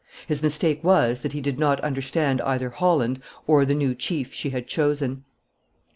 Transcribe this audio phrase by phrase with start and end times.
[0.27, 4.49] His mistake was, that he did not understand either Holland or the new chief she
[4.49, 5.25] had chosen.